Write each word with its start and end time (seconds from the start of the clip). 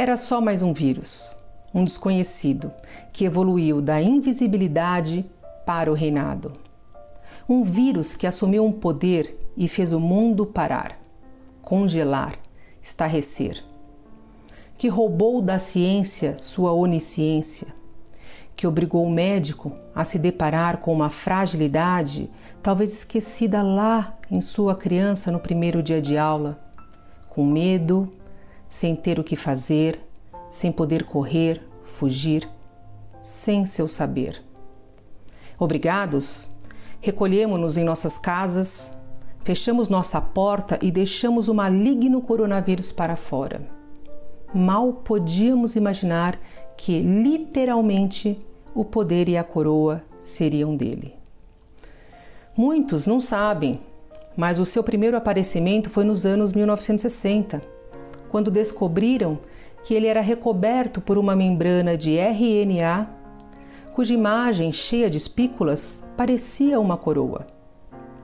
Era 0.00 0.16
só 0.16 0.40
mais 0.40 0.62
um 0.62 0.72
vírus, 0.72 1.36
um 1.74 1.84
desconhecido, 1.84 2.72
que 3.12 3.26
evoluiu 3.26 3.82
da 3.82 4.00
invisibilidade 4.00 5.30
para 5.66 5.92
o 5.92 5.94
reinado. 5.94 6.54
Um 7.46 7.62
vírus 7.62 8.16
que 8.16 8.26
assumiu 8.26 8.64
um 8.64 8.72
poder 8.72 9.36
e 9.54 9.68
fez 9.68 9.92
o 9.92 10.00
mundo 10.00 10.46
parar, 10.46 10.98
congelar, 11.60 12.38
estarrecer. 12.82 13.62
Que 14.78 14.88
roubou 14.88 15.42
da 15.42 15.58
ciência 15.58 16.38
sua 16.38 16.72
onisciência, 16.72 17.68
que 18.56 18.66
obrigou 18.66 19.04
o 19.04 19.14
médico 19.14 19.70
a 19.94 20.02
se 20.02 20.18
deparar 20.18 20.78
com 20.78 20.94
uma 20.94 21.10
fragilidade 21.10 22.30
talvez 22.62 22.94
esquecida 22.94 23.62
lá 23.62 24.16
em 24.30 24.40
sua 24.40 24.74
criança 24.74 25.30
no 25.30 25.40
primeiro 25.40 25.82
dia 25.82 26.00
de 26.00 26.16
aula, 26.16 26.58
com 27.28 27.44
medo, 27.44 28.10
sem 28.70 28.94
ter 28.94 29.18
o 29.18 29.24
que 29.24 29.34
fazer, 29.34 30.00
sem 30.48 30.70
poder 30.70 31.02
correr, 31.02 31.60
fugir, 31.82 32.48
sem 33.20 33.66
seu 33.66 33.88
saber. 33.88 34.40
Obrigados, 35.58 36.56
recolhemos-nos 37.00 37.76
em 37.76 37.82
nossas 37.82 38.16
casas, 38.16 38.92
fechamos 39.42 39.88
nossa 39.88 40.20
porta 40.20 40.78
e 40.80 40.92
deixamos 40.92 41.48
o 41.48 41.54
maligno 41.54 42.22
coronavírus 42.22 42.92
para 42.92 43.16
fora. 43.16 43.60
Mal 44.54 44.92
podíamos 44.92 45.74
imaginar 45.74 46.38
que, 46.76 47.00
literalmente, 47.00 48.38
o 48.72 48.84
poder 48.84 49.28
e 49.28 49.36
a 49.36 49.42
coroa 49.42 50.02
seriam 50.22 50.76
dele. 50.76 51.16
Muitos 52.56 53.04
não 53.04 53.18
sabem, 53.18 53.80
mas 54.36 54.60
o 54.60 54.64
seu 54.64 54.84
primeiro 54.84 55.16
aparecimento 55.16 55.90
foi 55.90 56.04
nos 56.04 56.24
anos 56.24 56.52
1960, 56.52 57.79
quando 58.30 58.50
descobriram 58.50 59.40
que 59.82 59.92
ele 59.92 60.06
era 60.06 60.20
recoberto 60.20 61.00
por 61.00 61.18
uma 61.18 61.34
membrana 61.34 61.96
de 61.96 62.16
RNA, 62.16 63.10
cuja 63.92 64.14
imagem 64.14 64.70
cheia 64.70 65.10
de 65.10 65.18
espículas 65.18 66.02
parecia 66.16 66.78
uma 66.78 66.96
coroa. 66.96 67.46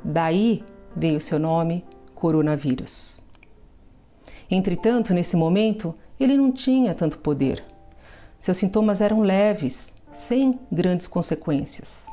Daí 0.05 0.63
veio 0.95 1.21
seu 1.21 1.39
nome, 1.39 1.85
coronavírus. 2.15 3.23
Entretanto, 4.49 5.13
nesse 5.13 5.37
momento, 5.37 5.93
ele 6.21 6.37
não 6.37 6.53
tinha 6.53 6.95
tanto 6.95 7.19
poder. 7.19 7.65
Seus 8.39 8.59
sintomas 8.59 9.01
eram 9.01 9.23
leves, 9.23 9.95
sem 10.13 10.59
grandes 10.71 11.09
consequências. 11.09 12.07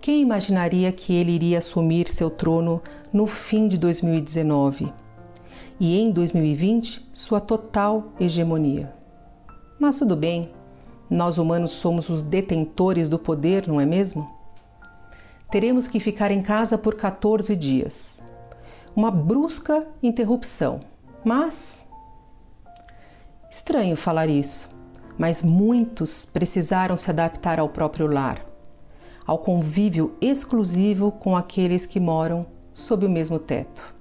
Quem 0.00 0.20
imaginaria 0.20 0.90
que 0.90 1.14
ele 1.14 1.30
iria 1.30 1.58
assumir 1.58 2.08
seu 2.08 2.28
trono 2.28 2.82
no 3.12 3.28
fim 3.28 3.68
de 3.68 3.78
2019 3.78 4.92
e 5.78 5.98
em 5.98 6.10
2020 6.10 7.10
sua 7.12 7.40
total 7.40 8.12
hegemonia? 8.18 8.94
Mas 9.78 9.98
tudo 9.98 10.16
bem, 10.16 10.50
nós 11.10 11.38
humanos 11.38 11.70
somos 11.70 12.08
os 12.08 12.22
detentores 12.22 13.08
do 13.08 13.18
poder, 13.18 13.66
não 13.66 13.80
é 13.80 13.86
mesmo? 13.86 14.26
Teremos 15.50 15.86
que 15.86 16.00
ficar 16.00 16.30
em 16.30 16.42
casa 16.42 16.78
por 16.78 16.94
14 16.94 17.54
dias. 17.56 18.22
Uma 18.94 19.10
brusca 19.10 19.86
interrupção, 20.02 20.80
mas. 21.24 21.86
Estranho 23.50 23.96
falar 23.96 24.28
isso, 24.28 24.70
mas 25.18 25.42
muitos 25.42 26.24
precisaram 26.24 26.96
se 26.96 27.10
adaptar 27.10 27.58
ao 27.58 27.68
próprio 27.68 28.06
lar 28.06 28.52
ao 29.26 29.38
convívio 29.38 30.14
exclusivo 30.20 31.12
com 31.12 31.36
aqueles 31.36 31.86
que 31.86 32.00
moram 32.00 32.44
sob 32.72 33.06
o 33.06 33.10
mesmo 33.10 33.38
teto. 33.38 33.91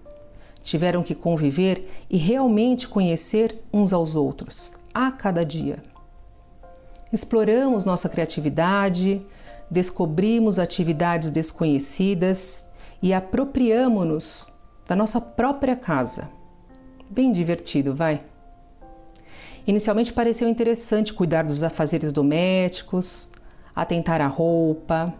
Tiveram 0.64 1.04
que 1.04 1.16
conviver 1.16 1.88
e 2.10 2.18
realmente 2.18 2.88
conhecer 2.88 3.60
uns 3.74 3.94
aos 3.94 4.16
outros, 4.16 4.74
a 4.94 5.12
cada 5.12 5.46
dia. 5.46 5.82
Exploramos 7.12 7.84
nossa 7.84 8.08
criatividade, 8.08 9.20
descobrimos 9.70 10.60
atividades 10.60 11.30
desconhecidas 11.30 12.66
e 13.02 13.14
apropriamo-nos 13.14 14.54
da 14.88 14.96
nossa 14.96 15.20
própria 15.20 15.76
casa. 15.76 16.30
Bem 17.10 17.32
divertido, 17.32 17.96
vai? 17.96 18.24
Inicialmente 19.66 20.14
pareceu 20.14 20.48
interessante 20.48 21.14
cuidar 21.14 21.44
dos 21.44 21.64
afazeres 21.64 22.12
domésticos, 22.12 23.30
atentar 23.76 24.22
à 24.22 24.28
roupa, 24.28 25.14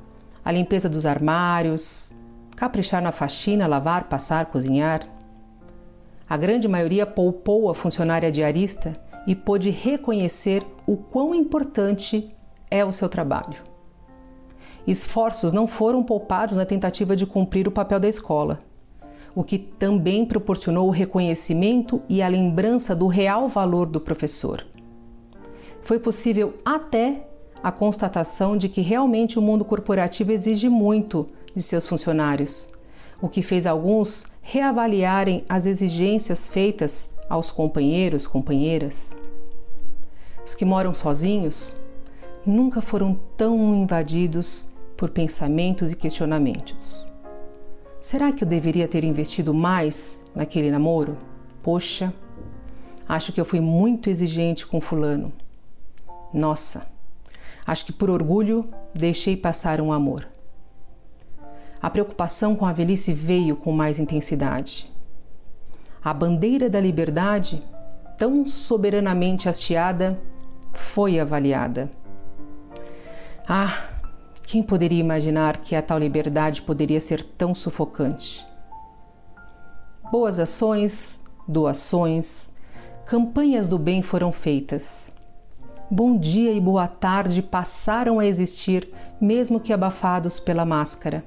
à 0.44 0.52
limpeza 0.52 0.90
dos 0.90 1.06
armários, 1.06 2.12
caprichar 2.56 3.02
na 3.02 3.12
faxina, 3.12 3.68
lavar, 3.68 4.06
passar, 4.06 4.48
cozinhar. 4.48 5.02
A 6.32 6.38
grande 6.38 6.66
maioria 6.66 7.06
poupou 7.06 7.70
a 7.70 7.76
funcionária 7.76 8.32
diarista 8.32 8.94
e 9.28 9.36
pôde 9.36 9.70
reconhecer 9.70 10.64
o 10.88 10.96
quão 10.96 11.36
importante 11.36 12.34
é 12.70 12.86
o 12.86 12.92
seu 12.94 13.10
trabalho. 13.10 13.62
Esforços 14.88 15.52
não 15.52 15.68
foram 15.68 16.02
poupados 16.02 16.56
na 16.56 16.66
tentativa 16.66 17.18
de 17.18 17.26
cumprir 17.26 17.68
o 17.68 17.72
papel 17.72 18.00
da 18.00 18.08
escola, 18.08 18.60
o 19.36 19.44
que 19.44 19.60
também 19.60 20.26
proporcionou 20.26 20.88
o 20.88 20.90
reconhecimento 20.90 22.02
e 22.08 22.22
a 22.22 22.30
lembrança 22.30 22.96
do 22.96 23.08
real 23.08 23.50
valor 23.50 23.86
do 23.86 24.00
professor. 24.00 24.66
Foi 25.82 26.00
possível 26.00 26.54
até 26.64 27.28
a 27.62 27.74
constatação 27.74 28.56
de 28.56 28.70
que 28.70 28.80
realmente 28.80 29.38
o 29.38 29.42
mundo 29.42 29.66
corporativo 29.66 30.32
exige 30.32 30.70
muito 30.70 31.28
de 31.54 31.62
seus 31.62 31.86
funcionários, 31.86 32.72
o 33.22 33.30
que 33.30 33.42
fez 33.42 33.68
alguns 33.68 34.26
reavaliarem 34.42 35.44
as 35.48 35.66
exigências 35.66 36.48
feitas 36.48 37.12
aos 37.30 37.52
companheiros, 37.52 38.26
companheiras. 38.26 39.12
Os 40.46 40.56
que 40.56 40.66
moram 40.66 40.94
sozinhos 40.94 41.76
nunca 42.46 42.82
foram 42.82 43.20
tão 43.38 43.76
invadidos 43.76 44.76
por 44.98 45.10
pensamentos 45.10 45.92
e 45.92 45.96
questionamentos. 45.96 47.12
Será 48.02 48.32
que 48.32 48.44
eu 48.44 48.48
deveria 48.48 48.88
ter 48.88 49.04
investido 49.04 49.54
mais 49.54 50.22
naquele 50.36 50.72
namoro? 50.72 51.18
Poxa, 51.62 52.12
acho 53.08 53.32
que 53.32 53.40
eu 53.40 53.46
fui 53.46 53.60
muito 53.60 54.10
exigente 54.10 54.66
com 54.66 54.82
Fulano. 54.82 55.32
Nossa, 56.34 56.92
Acho 57.66 57.86
que 57.86 57.94
por 57.94 58.10
orgulho 58.10 58.62
deixei 58.94 59.38
passar 59.38 59.80
um 59.80 59.92
amor. 59.92 60.28
A 61.82 61.90
preocupação 61.90 62.56
com 62.56 62.66
a 62.66 62.74
velhice 62.74 63.12
veio 63.14 63.56
com 63.56 63.72
mais 63.72 63.98
intensidade. 64.00 64.92
A 66.04 66.14
bandeira 66.14 66.70
da 66.70 66.80
liberdade, 66.80 67.62
tão 68.18 68.46
soberanamente 68.46 69.50
hasteada, 69.50 70.20
foi 70.74 71.20
avaliada. 71.20 71.90
Ah, 73.48 73.90
quem 74.44 74.62
poderia 74.62 75.00
imaginar 75.00 75.58
que 75.58 75.76
a 75.76 75.82
tal 75.82 75.98
liberdade 75.98 76.62
poderia 76.62 77.02
ser 77.02 77.24
tão 77.24 77.54
sufocante? 77.56 78.46
Boas 80.12 80.40
ações, 80.40 81.24
doações, 81.48 82.52
campanhas 83.06 83.68
do 83.68 83.80
bem 83.80 84.02
foram 84.02 84.32
feitas 84.32 85.14
bom 85.94 86.18
dia 86.18 86.54
e 86.54 86.60
boa 86.62 86.88
tarde 86.88 87.42
passaram 87.42 88.18
a 88.18 88.26
existir, 88.26 88.90
mesmo 89.20 89.60
que 89.60 89.74
abafados 89.74 90.40
pela 90.40 90.66
máscara. 90.66 91.22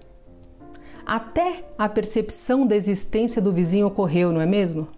Até 1.07 1.65
a 1.77 1.89
percepção 1.89 2.67
da 2.67 2.75
existência 2.75 3.41
do 3.43 3.53
vizinho 3.53 3.87
ocorreu, 3.87 4.33
não 4.33 4.41
é 4.41 4.47
mesmo? 4.47 4.89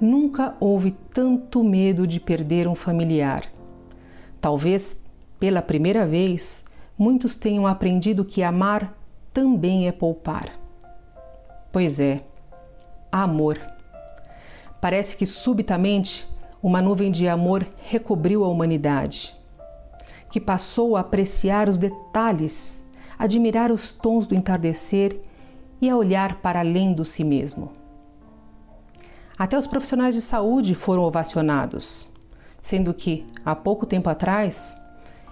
Nunca 0.00 0.54
houve 0.60 0.90
tanto 1.12 1.64
medo 1.64 2.06
de 2.06 2.20
perder 2.20 2.68
um 2.68 2.74
familiar. 2.74 3.44
Talvez, 4.40 5.06
pela 5.38 5.62
primeira 5.62 6.04
vez, 6.04 6.64
muitos 6.98 7.36
tenham 7.36 7.66
aprendido 7.66 8.24
que 8.24 8.42
amar 8.42 8.96
também 9.32 9.88
é 9.88 9.92
poupar. 9.92 10.50
Pois 11.70 11.98
é, 11.98 12.20
amor. 13.10 13.58
Parece 14.80 15.16
que 15.16 15.24
subitamente 15.24 16.28
uma 16.62 16.82
nuvem 16.82 17.10
de 17.10 17.26
amor 17.28 17.66
recobriu 17.84 18.44
a 18.44 18.48
humanidade, 18.48 19.34
que 20.30 20.40
passou 20.40 20.96
a 20.96 21.00
apreciar 21.00 21.68
os 21.68 21.78
detalhes, 21.78 22.81
admirar 23.22 23.70
os 23.70 23.92
tons 23.92 24.26
do 24.26 24.34
entardecer 24.34 25.20
e 25.80 25.88
a 25.88 25.96
olhar 25.96 26.40
para 26.40 26.58
além 26.58 26.92
do 26.92 27.04
si 27.04 27.22
mesmo. 27.22 27.70
Até 29.38 29.56
os 29.56 29.64
profissionais 29.64 30.16
de 30.16 30.20
saúde 30.20 30.74
foram 30.74 31.04
ovacionados, 31.04 32.10
sendo 32.60 32.92
que, 32.92 33.24
há 33.44 33.54
pouco 33.54 33.86
tempo 33.86 34.10
atrás, 34.10 34.76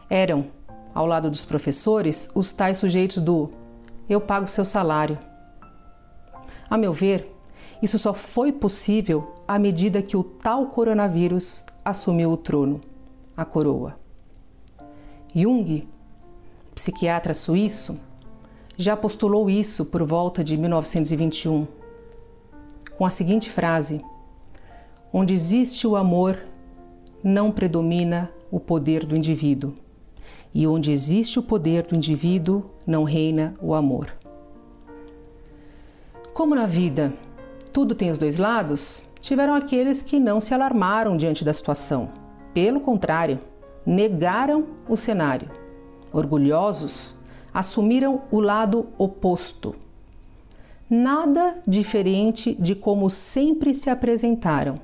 eram, 0.09 0.47
ao 0.95 1.05
lado 1.05 1.29
dos 1.29 1.45
professores, 1.45 2.31
os 2.33 2.53
tais 2.53 2.79
sujeitos 2.79 3.21
do 3.21 3.51
eu 4.09 4.21
pago 4.21 4.47
seu 4.47 4.65
salário. 4.65 5.19
A 6.71 6.79
meu 6.79 6.93
ver, 6.93 7.29
isso 7.83 7.99
só 7.99 8.15
foi 8.15 8.53
possível 8.53 9.35
à 9.49 9.59
medida 9.59 10.01
que 10.01 10.17
o 10.17 10.23
tal 10.23 10.67
coronavírus 10.67 11.67
assumiu 11.85 12.31
o 12.31 12.37
trono, 12.37 12.81
a 13.37 13.45
coroa. 13.45 13.99
Jung, 15.35 15.83
psiquiatra 16.81 17.35
suíço, 17.35 18.01
já 18.75 18.97
postulou 18.97 19.51
isso 19.51 19.85
por 19.85 20.03
volta 20.03 20.43
de 20.43 20.57
1921, 20.57 21.67
com 22.97 23.05
a 23.05 23.11
seguinte 23.11 23.51
frase: 23.51 24.01
Onde 25.13 25.35
existe 25.35 25.87
o 25.87 25.95
amor, 25.95 26.43
não 27.23 27.53
predomina 27.53 28.33
o 28.51 28.59
poder 28.59 29.05
do 29.05 29.15
indivíduo. 29.15 29.75
E 30.55 30.67
onde 30.67 30.91
existe 30.91 31.39
o 31.39 31.43
poder 31.43 31.87
do 31.87 31.95
indivíduo, 31.95 32.65
não 32.87 33.05
reina 33.05 33.55
o 33.61 33.75
amor. 33.75 34.13
Como 36.33 36.55
na 36.55 36.65
vida 36.65 37.13
tudo 37.75 37.95
tem 37.95 38.11
os 38.11 38.17
dois 38.17 38.39
lados, 38.39 39.11
tiveram 39.21 39.55
aqueles 39.55 40.01
que 40.01 40.19
não 40.19 40.41
se 40.41 40.55
alarmaram 40.55 41.15
diante 41.15 41.45
da 41.45 41.53
situação. 41.53 42.11
Pelo 42.55 42.81
contrário, 42.81 43.39
negaram 43.85 44.67
o 44.89 44.97
cenário. 44.97 45.61
Orgulhosos, 46.13 47.19
assumiram 47.53 48.23
o 48.31 48.41
lado 48.41 48.89
oposto. 48.99 49.75
Nada 50.89 51.59
diferente 51.67 52.55
de 52.55 52.75
como 52.75 53.09
sempre 53.09 53.75
se 53.75 53.89
apresentaram. 53.89 54.75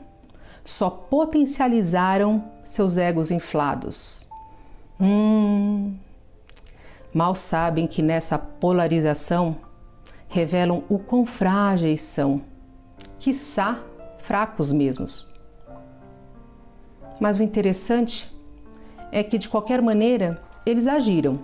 Só 0.65 0.91
potencializaram 0.91 2.45
seus 2.63 2.97
egos 2.97 3.31
inflados. 3.31 4.29
Hum. 5.01 5.95
Mal 7.13 7.35
sabem 7.35 7.87
que 7.87 8.03
nessa 8.03 8.39
polarização 8.39 9.57
revelam 10.29 10.85
o 10.89 10.99
quão 10.99 11.25
frágeis 11.25 12.01
são, 12.01 12.37
quiçá 13.19 13.81
fracos 14.19 14.73
mesmos. 14.73 15.27
Mas 17.19 17.39
o 17.39 17.43
interessante 17.43 18.31
é 19.11 19.23
que, 19.23 19.39
de 19.39 19.49
qualquer 19.49 19.81
maneira, 19.81 20.43
eles 20.67 20.89
agiram. 20.89 21.35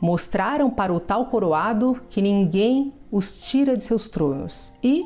Mostraram 0.00 0.70
para 0.70 0.92
o 0.92 1.00
tal 1.00 1.26
coroado 1.26 2.00
que 2.10 2.20
ninguém 2.22 2.92
os 3.10 3.38
tira 3.38 3.76
de 3.76 3.82
seus 3.82 4.06
tronos 4.06 4.74
e 4.84 5.02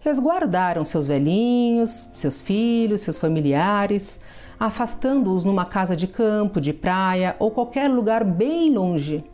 resguardaram 0.00 0.84
seus 0.84 1.06
velhinhos, 1.06 1.90
seus 1.90 2.40
filhos, 2.40 3.02
seus 3.02 3.18
familiares, 3.18 4.20
afastando-os 4.58 5.44
numa 5.44 5.66
casa 5.66 5.94
de 5.94 6.06
campo, 6.06 6.60
de 6.60 6.72
praia 6.72 7.36
ou 7.38 7.50
qualquer 7.50 7.88
lugar 7.88 8.24
bem 8.24 8.72
longe, 8.72 9.24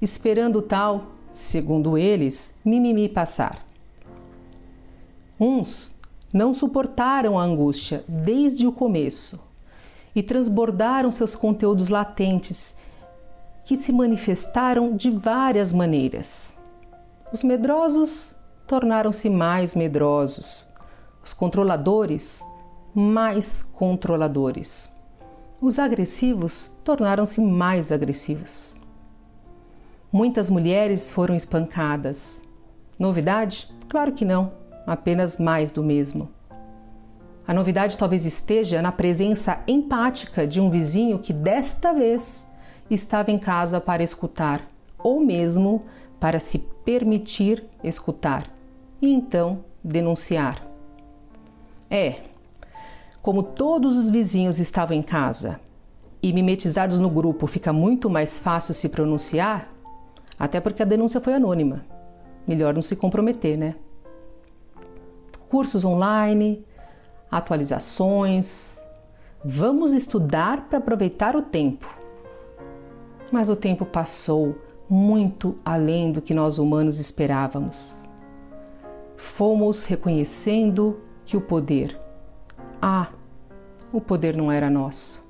esperando 0.00 0.56
o 0.56 0.62
tal, 0.62 1.06
segundo 1.32 1.98
eles, 1.98 2.54
mimimi 2.64 3.08
passar. 3.08 3.64
Uns 5.40 6.00
não 6.32 6.54
suportaram 6.54 7.38
a 7.38 7.42
angústia 7.42 8.04
desde 8.06 8.66
o 8.66 8.72
começo 8.72 9.53
e 10.14 10.22
transbordaram 10.22 11.10
seus 11.10 11.34
conteúdos 11.34 11.88
latentes, 11.88 12.78
que 13.64 13.76
se 13.76 13.92
manifestaram 13.92 14.96
de 14.96 15.10
várias 15.10 15.72
maneiras. 15.72 16.56
Os 17.32 17.42
medrosos 17.42 18.36
tornaram-se 18.66 19.28
mais 19.28 19.74
medrosos, 19.74 20.70
os 21.22 21.32
controladores 21.32 22.44
mais 22.94 23.60
controladores. 23.60 24.88
Os 25.60 25.80
agressivos 25.80 26.80
tornaram-se 26.84 27.40
mais 27.40 27.90
agressivos. 27.90 28.80
Muitas 30.12 30.48
mulheres 30.48 31.10
foram 31.10 31.34
espancadas. 31.34 32.40
Novidade? 32.96 33.68
Claro 33.88 34.12
que 34.12 34.24
não, 34.24 34.52
apenas 34.86 35.38
mais 35.38 35.72
do 35.72 35.82
mesmo. 35.82 36.28
A 37.46 37.52
novidade 37.52 37.98
talvez 37.98 38.24
esteja 38.24 38.80
na 38.80 38.90
presença 38.90 39.62
empática 39.68 40.46
de 40.46 40.60
um 40.60 40.70
vizinho 40.70 41.18
que 41.18 41.32
desta 41.32 41.92
vez 41.92 42.46
estava 42.90 43.30
em 43.30 43.38
casa 43.38 43.80
para 43.80 44.02
escutar, 44.02 44.66
ou 44.98 45.22
mesmo 45.22 45.80
para 46.18 46.40
se 46.40 46.58
permitir 46.84 47.64
escutar 47.82 48.50
e 49.00 49.12
então 49.12 49.62
denunciar. 49.82 50.66
É, 51.90 52.14
como 53.20 53.42
todos 53.42 53.96
os 53.98 54.08
vizinhos 54.08 54.58
estavam 54.58 54.96
em 54.96 55.02
casa 55.02 55.60
e 56.22 56.32
mimetizados 56.32 56.98
no 56.98 57.10
grupo 57.10 57.46
fica 57.46 57.72
muito 57.74 58.08
mais 58.08 58.38
fácil 58.38 58.72
se 58.72 58.88
pronunciar, 58.88 59.70
até 60.38 60.60
porque 60.60 60.82
a 60.82 60.86
denúncia 60.86 61.20
foi 61.20 61.34
anônima. 61.34 61.84
Melhor 62.46 62.72
não 62.72 62.82
se 62.82 62.96
comprometer, 62.96 63.58
né? 63.58 63.74
Cursos 65.48 65.84
online, 65.84 66.64
atualizações. 67.36 68.78
Vamos 69.44 69.92
estudar 69.92 70.68
para 70.68 70.78
aproveitar 70.78 71.36
o 71.36 71.42
tempo. 71.42 71.88
Mas 73.30 73.48
o 73.48 73.56
tempo 73.56 73.84
passou 73.84 74.56
muito 74.88 75.58
além 75.64 76.12
do 76.12 76.22
que 76.22 76.34
nós 76.34 76.58
humanos 76.58 76.98
esperávamos. 76.98 78.08
Fomos 79.16 79.84
reconhecendo 79.84 81.00
que 81.24 81.36
o 81.36 81.40
poder 81.40 81.98
ah, 82.86 83.08
o 83.90 83.98
poder 83.98 84.36
não 84.36 84.52
era 84.52 84.68
nosso. 84.68 85.26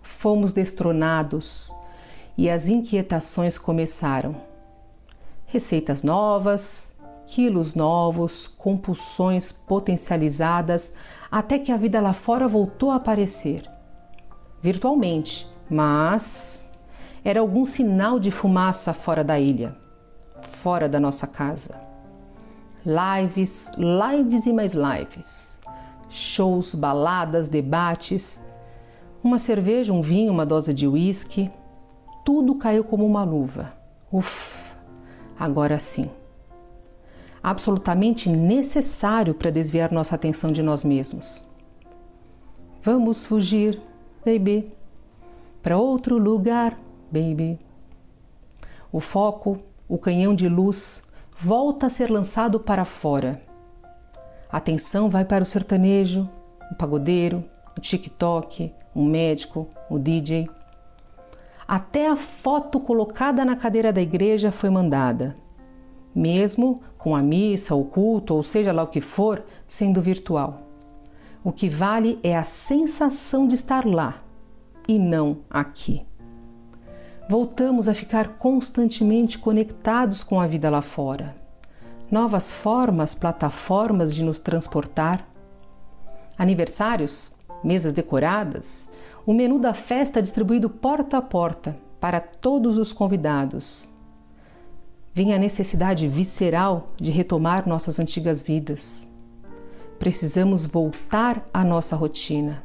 Fomos 0.00 0.52
destronados 0.52 1.74
e 2.38 2.48
as 2.48 2.68
inquietações 2.68 3.58
começaram. 3.58 4.36
Receitas 5.46 6.04
novas, 6.04 6.96
quilos 7.26 7.74
novos, 7.74 8.46
compulsões 8.46 9.50
potencializadas, 9.50 10.92
até 11.30 11.58
que 11.58 11.72
a 11.72 11.76
vida 11.76 12.00
lá 12.00 12.12
fora 12.12 12.46
voltou 12.48 12.90
a 12.90 12.96
aparecer. 12.96 13.62
Virtualmente, 14.62 15.46
mas 15.68 16.70
era 17.24 17.40
algum 17.40 17.64
sinal 17.64 18.18
de 18.18 18.30
fumaça 18.30 18.92
fora 18.94 19.22
da 19.22 19.38
ilha, 19.38 19.76
fora 20.40 20.88
da 20.88 21.00
nossa 21.00 21.26
casa. 21.26 21.80
Lives, 22.84 23.70
lives 23.76 24.46
e 24.46 24.52
mais 24.52 24.74
lives 24.74 25.56
shows, 26.08 26.74
baladas, 26.74 27.48
debates, 27.48 28.40
uma 29.22 29.38
cerveja, 29.38 29.92
um 29.92 30.00
vinho, 30.00 30.32
uma 30.32 30.46
dose 30.46 30.72
de 30.72 30.86
uísque, 30.86 31.50
tudo 32.24 32.54
caiu 32.54 32.84
como 32.84 33.04
uma 33.04 33.24
luva. 33.24 33.70
Uf, 34.10 34.74
agora 35.38 35.78
sim. 35.78 36.10
Absolutamente 37.46 38.28
necessário 38.28 39.32
para 39.32 39.50
desviar 39.50 39.92
nossa 39.92 40.14
atenção 40.14 40.50
de 40.50 40.62
nós 40.62 40.84
mesmos. 40.84 41.46
Vamos 42.82 43.24
fugir, 43.24 43.78
baby, 44.24 44.64
para 45.62 45.78
outro 45.78 46.18
lugar, 46.18 46.76
baby. 47.10 47.58
O 48.90 48.98
foco, 48.98 49.58
o 49.88 49.96
canhão 49.96 50.34
de 50.34 50.48
luz, 50.48 51.08
volta 51.36 51.86
a 51.86 51.90
ser 51.90 52.10
lançado 52.10 52.58
para 52.58 52.84
fora 52.84 53.40
a 54.50 54.58
atenção 54.58 55.10
vai 55.10 55.24
para 55.24 55.42
o 55.42 55.46
sertanejo, 55.46 56.28
o 56.70 56.74
pagodeiro, 56.76 57.44
o 57.76 57.80
TikTok, 57.80 58.72
o 58.94 59.04
médico, 59.04 59.68
o 59.90 59.98
DJ. 59.98 60.48
Até 61.66 62.08
a 62.08 62.16
foto 62.16 62.78
colocada 62.78 63.44
na 63.44 63.56
cadeira 63.56 63.92
da 63.92 64.00
igreja 64.00 64.52
foi 64.52 64.70
mandada, 64.70 65.34
mesmo 66.16 66.80
com 66.96 67.14
a 67.14 67.22
missa, 67.22 67.74
o 67.74 67.84
culto, 67.84 68.34
ou 68.34 68.42
seja 68.42 68.72
lá 68.72 68.82
o 68.82 68.88
que 68.88 69.00
for, 69.00 69.44
sendo 69.66 70.00
virtual. 70.00 70.56
O 71.44 71.52
que 71.52 71.68
vale 71.68 72.18
é 72.22 72.36
a 72.36 72.42
sensação 72.42 73.46
de 73.46 73.54
estar 73.54 73.84
lá 73.84 74.18
e 74.88 74.98
não 74.98 75.38
aqui. 75.48 76.00
Voltamos 77.28 77.88
a 77.88 77.94
ficar 77.94 78.38
constantemente 78.38 79.38
conectados 79.38 80.24
com 80.24 80.40
a 80.40 80.46
vida 80.46 80.70
lá 80.70 80.82
fora 80.82 81.46
novas 82.10 82.52
formas, 82.52 83.14
plataformas 83.14 84.14
de 84.14 84.22
nos 84.22 84.38
transportar. 84.38 85.26
Aniversários, 86.38 87.32
mesas 87.64 87.92
decoradas, 87.92 88.88
o 89.24 89.32
menu 89.32 89.58
da 89.58 89.74
festa 89.74 90.22
distribuído 90.22 90.68
porta 90.70 91.18
a 91.18 91.22
porta 91.22 91.74
para 91.98 92.20
todos 92.20 92.78
os 92.78 92.92
convidados. 92.92 93.92
Vem 95.16 95.32
a 95.32 95.38
necessidade 95.38 96.06
visceral 96.06 96.88
de 97.00 97.10
retomar 97.10 97.66
nossas 97.66 97.98
antigas 97.98 98.42
vidas. 98.42 99.08
Precisamos 99.98 100.66
voltar 100.66 101.42
à 101.54 101.64
nossa 101.64 101.96
rotina, 101.96 102.62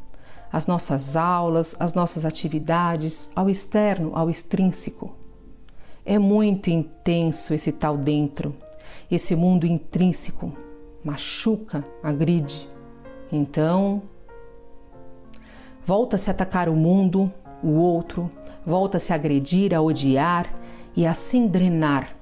às 0.51 0.67
nossas 0.67 1.15
aulas, 1.15 1.77
às 1.79 1.93
nossas 1.93 2.25
atividades, 2.25 3.31
ao 3.33 3.49
externo, 3.49 4.11
ao 4.13 4.29
extrínseco. 4.29 5.15
É 6.05 6.19
muito 6.19 6.69
intenso 6.69 7.53
esse 7.53 7.71
tal 7.71 7.95
dentro 7.95 8.53
esse 9.09 9.33
mundo 9.33 9.65
intrínseco 9.65 10.51
machuca, 11.05 11.85
agride. 12.03 12.67
Então, 13.31 14.01
volta-se 15.85 16.29
a 16.29 16.33
atacar 16.33 16.67
o 16.67 16.75
mundo, 16.75 17.31
o 17.63 17.69
outro, 17.69 18.29
volta-se 18.65 19.13
a 19.13 19.15
agredir, 19.15 19.73
a 19.73 19.81
odiar 19.81 20.53
e 20.93 21.07
assim 21.07 21.47
drenar, 21.47 22.20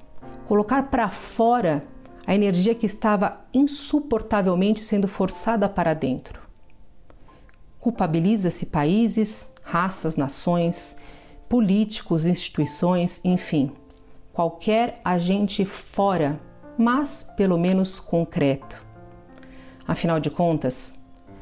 colocar 0.50 0.90
para 0.90 1.08
fora 1.08 1.80
a 2.26 2.34
energia 2.34 2.74
que 2.74 2.84
estava 2.84 3.38
insuportavelmente 3.54 4.80
sendo 4.80 5.06
forçada 5.06 5.68
para 5.68 5.94
dentro. 5.94 6.40
Culpabiliza-se 7.78 8.66
países, 8.66 9.52
raças, 9.62 10.16
nações, 10.16 10.96
políticos, 11.48 12.24
instituições, 12.24 13.20
enfim, 13.22 13.70
qualquer 14.32 14.98
agente 15.04 15.64
fora 15.64 16.36
mas 16.76 17.30
pelo 17.36 17.56
menos 17.56 18.00
concreto. 18.00 18.76
Afinal 19.86 20.18
de 20.18 20.30
contas, 20.30 20.94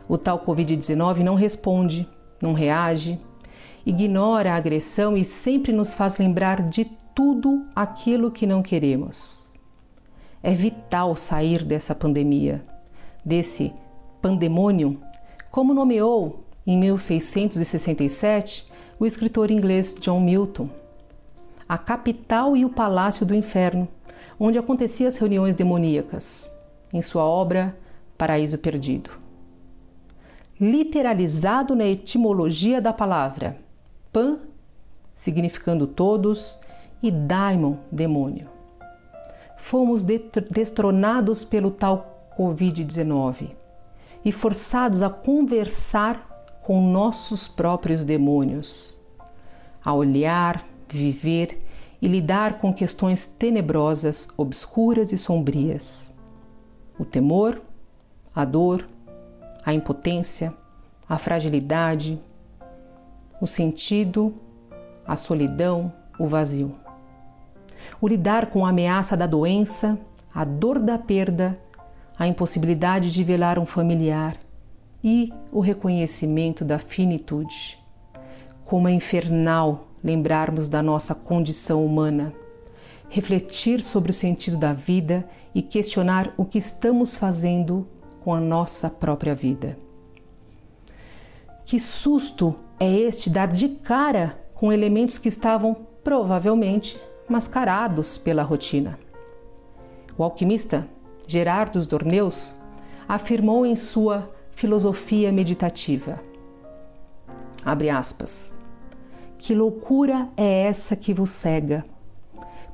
o 0.06 0.18
tal 0.18 0.40
Covid-19 0.40 1.20
não 1.20 1.34
responde, 1.34 2.06
não 2.42 2.52
reage, 2.52 3.18
ignora 3.86 4.52
a 4.52 4.56
agressão 4.56 5.16
e 5.16 5.24
sempre 5.24 5.72
nos 5.72 5.94
faz 5.94 6.18
lembrar 6.18 6.60
de 6.60 6.97
tudo 7.18 7.66
aquilo 7.74 8.30
que 8.30 8.46
não 8.46 8.62
queremos. 8.62 9.60
É 10.40 10.52
vital 10.52 11.16
sair 11.16 11.64
dessa 11.64 11.92
pandemia, 11.92 12.62
desse 13.24 13.74
pandemônio, 14.22 15.02
como 15.50 15.74
nomeou 15.74 16.44
em 16.64 16.78
1667 16.78 18.70
o 19.00 19.04
escritor 19.04 19.50
inglês 19.50 19.96
John 20.00 20.20
Milton. 20.20 20.70
A 21.68 21.76
capital 21.76 22.56
e 22.56 22.64
o 22.64 22.70
palácio 22.70 23.26
do 23.26 23.34
inferno, 23.34 23.88
onde 24.38 24.56
aconteciam 24.56 25.08
as 25.08 25.18
reuniões 25.18 25.56
demoníacas, 25.56 26.52
em 26.92 27.02
sua 27.02 27.24
obra 27.24 27.76
Paraíso 28.16 28.58
Perdido. 28.58 29.10
Literalizado 30.60 31.74
na 31.74 31.84
etimologia 31.84 32.80
da 32.80 32.92
palavra 32.92 33.56
pan, 34.12 34.38
significando 35.12 35.84
todos, 35.84 36.60
e 37.02 37.10
daimon, 37.10 37.76
demônio. 37.90 38.48
Fomos 39.56 40.02
destronados 40.02 41.44
pelo 41.44 41.70
tal 41.70 42.30
Covid-19 42.38 43.50
e 44.24 44.30
forçados 44.30 45.02
a 45.02 45.10
conversar 45.10 46.28
com 46.62 46.80
nossos 46.80 47.48
próprios 47.48 48.04
demônios, 48.04 49.00
a 49.84 49.92
olhar, 49.92 50.64
viver 50.88 51.58
e 52.00 52.06
lidar 52.06 52.58
com 52.58 52.72
questões 52.72 53.26
tenebrosas, 53.26 54.28
obscuras 54.36 55.12
e 55.12 55.18
sombrias. 55.18 56.14
O 56.98 57.04
temor, 57.04 57.58
a 58.34 58.44
dor, 58.44 58.86
a 59.64 59.72
impotência, 59.72 60.52
a 61.08 61.18
fragilidade, 61.18 62.20
o 63.40 63.46
sentido, 63.46 64.32
a 65.06 65.16
solidão, 65.16 65.92
o 66.18 66.26
vazio. 66.26 66.72
O 68.00 68.06
lidar 68.06 68.46
com 68.46 68.64
a 68.64 68.70
ameaça 68.70 69.16
da 69.16 69.26
doença, 69.26 69.98
a 70.32 70.44
dor 70.44 70.78
da 70.78 70.96
perda, 70.96 71.54
a 72.16 72.28
impossibilidade 72.28 73.12
de 73.12 73.24
velar 73.24 73.58
um 73.58 73.66
familiar 73.66 74.36
e 75.02 75.32
o 75.50 75.58
reconhecimento 75.58 76.64
da 76.64 76.78
finitude. 76.78 77.76
Como 78.64 78.86
é 78.86 78.92
infernal 78.92 79.80
lembrarmos 80.02 80.68
da 80.68 80.80
nossa 80.80 81.12
condição 81.12 81.84
humana, 81.84 82.32
refletir 83.08 83.82
sobre 83.82 84.10
o 84.10 84.14
sentido 84.14 84.56
da 84.56 84.72
vida 84.72 85.28
e 85.52 85.60
questionar 85.60 86.32
o 86.36 86.44
que 86.44 86.58
estamos 86.58 87.16
fazendo 87.16 87.88
com 88.20 88.32
a 88.32 88.40
nossa 88.40 88.88
própria 88.88 89.34
vida. 89.34 89.76
Que 91.64 91.80
susto 91.80 92.54
é 92.78 92.88
este 92.88 93.28
dar 93.28 93.48
de 93.48 93.68
cara 93.68 94.38
com 94.54 94.72
elementos 94.72 95.18
que 95.18 95.28
estavam 95.28 95.74
provavelmente 96.04 96.96
mascarados 97.28 98.16
pela 98.16 98.42
rotina. 98.42 98.98
O 100.16 100.22
alquimista 100.24 100.88
Gerardo 101.26 101.84
Dorneus 101.86 102.54
afirmou 103.08 103.64
em 103.66 103.76
sua 103.76 104.26
filosofia 104.52 105.30
meditativa, 105.30 106.20
aspas, 107.92 108.58
que 109.38 109.54
loucura 109.54 110.28
é 110.36 110.64
essa 110.64 110.96
que 110.96 111.14
vos 111.14 111.30
cega? 111.30 111.84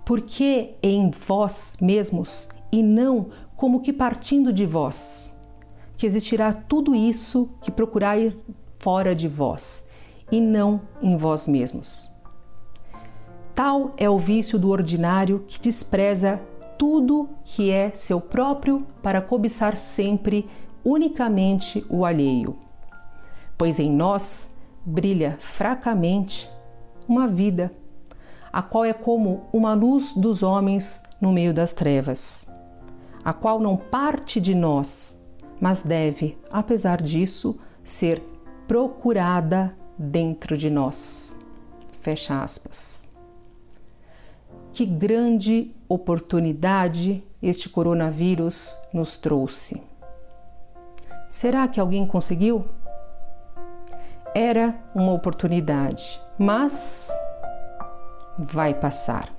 Porque 0.04 0.74
em 0.82 1.10
vós 1.10 1.76
mesmos 1.80 2.48
e 2.70 2.82
não 2.82 3.30
como 3.56 3.80
que 3.80 3.92
partindo 3.92 4.52
de 4.52 4.64
vós, 4.64 5.34
que 5.96 6.06
existirá 6.06 6.52
tudo 6.52 6.94
isso 6.94 7.50
que 7.60 7.70
procurai 7.70 8.36
fora 8.78 9.14
de 9.14 9.28
vós 9.28 9.88
e 10.30 10.40
não 10.40 10.80
em 11.02 11.16
vós 11.16 11.46
mesmos. 11.46 12.13
Tal 13.54 13.94
é 13.96 14.10
o 14.10 14.18
vício 14.18 14.58
do 14.58 14.70
ordinário 14.70 15.44
que 15.46 15.60
despreza 15.60 16.40
tudo 16.76 17.28
que 17.44 17.70
é 17.70 17.92
seu 17.94 18.20
próprio 18.20 18.78
para 19.00 19.22
cobiçar 19.22 19.76
sempre 19.76 20.48
unicamente 20.84 21.86
o 21.88 22.04
alheio. 22.04 22.56
Pois 23.56 23.78
em 23.78 23.90
nós 23.90 24.56
brilha 24.84 25.36
fracamente 25.38 26.50
uma 27.08 27.28
vida, 27.28 27.70
a 28.52 28.60
qual 28.60 28.84
é 28.84 28.92
como 28.92 29.44
uma 29.52 29.72
luz 29.72 30.12
dos 30.12 30.42
homens 30.42 31.02
no 31.20 31.32
meio 31.32 31.54
das 31.54 31.72
trevas, 31.72 32.46
a 33.24 33.32
qual 33.32 33.60
não 33.60 33.76
parte 33.76 34.40
de 34.40 34.54
nós, 34.54 35.24
mas 35.60 35.82
deve, 35.82 36.36
apesar 36.50 37.00
disso, 37.00 37.56
ser 37.84 38.20
procurada 38.66 39.70
dentro 39.96 40.56
de 40.56 40.68
nós. 40.68 41.36
Fecha 41.92 42.42
aspas. 42.42 43.13
Que 44.74 44.84
grande 44.84 45.72
oportunidade 45.88 47.22
este 47.40 47.68
coronavírus 47.68 48.76
nos 48.92 49.16
trouxe. 49.16 49.80
Será 51.30 51.68
que 51.68 51.78
alguém 51.78 52.04
conseguiu? 52.04 52.60
Era 54.34 54.74
uma 54.92 55.12
oportunidade, 55.12 56.20
mas 56.36 57.08
vai 58.36 58.74
passar. 58.74 59.32